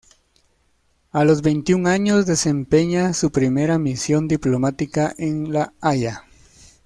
A 1.11 1.23
los 1.25 1.43
veintiún 1.43 1.85
años 1.85 2.25
desempeña 2.25 3.13
su 3.13 3.31
primera 3.31 3.77
misión 3.77 4.27
diplomática 4.27 5.13
en 5.19 5.53
La 5.53 5.75
Haya. 5.79 6.23